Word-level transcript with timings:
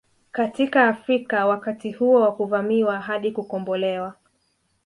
Katika 0.31 0.87
Afrika 0.87 1.45
wakati 1.45 1.91
huo 1.91 2.21
wa 2.21 2.35
kuvamiwa 2.35 2.99
hadi 3.01 3.31
kukombolewa 3.31 4.13